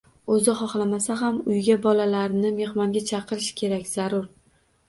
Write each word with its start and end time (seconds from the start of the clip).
O‘zi 0.35 0.53
xohlamasa 0.61 1.17
ham 1.19 1.37
uyga 1.57 1.77
bolalarni 1.83 2.53
mehmonga 2.61 3.07
chaqirish 3.13 3.55
kerak 3.63 3.87
zarur. 3.95 4.27